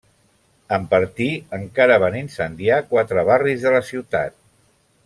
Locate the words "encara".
1.59-1.99